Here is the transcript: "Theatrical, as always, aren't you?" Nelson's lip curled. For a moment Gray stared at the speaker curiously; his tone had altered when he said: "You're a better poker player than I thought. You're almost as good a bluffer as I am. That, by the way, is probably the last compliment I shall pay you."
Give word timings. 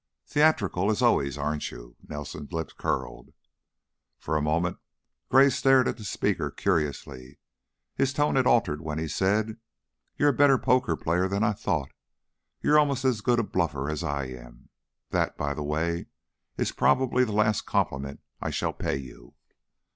"Theatrical, 0.25 0.89
as 0.89 1.03
always, 1.03 1.37
aren't 1.37 1.69
you?" 1.69 1.95
Nelson's 2.01 2.51
lip 2.51 2.71
curled. 2.75 3.33
For 4.17 4.35
a 4.35 4.41
moment 4.41 4.79
Gray 5.29 5.51
stared 5.51 5.87
at 5.87 5.97
the 5.97 6.03
speaker 6.03 6.49
curiously; 6.49 7.37
his 7.93 8.11
tone 8.11 8.35
had 8.35 8.47
altered 8.47 8.81
when 8.81 8.97
he 8.97 9.07
said: 9.07 9.57
"You're 10.17 10.29
a 10.31 10.33
better 10.33 10.57
poker 10.57 10.95
player 10.97 11.27
than 11.27 11.43
I 11.43 11.53
thought. 11.53 11.91
You're 12.63 12.79
almost 12.79 13.05
as 13.05 13.21
good 13.21 13.37
a 13.37 13.43
bluffer 13.43 13.91
as 13.91 14.03
I 14.03 14.23
am. 14.25 14.69
That, 15.11 15.37
by 15.37 15.53
the 15.53 15.61
way, 15.61 16.07
is 16.57 16.71
probably 16.71 17.23
the 17.23 17.31
last 17.33 17.67
compliment 17.67 18.21
I 18.41 18.49
shall 18.49 18.73
pay 18.73 18.97
you." 18.97 19.35